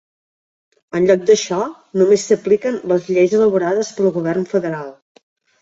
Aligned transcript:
En 0.99 1.03
lloc 1.11 1.27
d'això, 1.31 1.59
només 2.03 2.25
s'apliquen 2.31 2.81
les 2.93 3.13
lleis 3.13 3.37
elaborades 3.41 3.93
pel 3.99 4.11
govern 4.17 4.53
federal. 4.57 4.91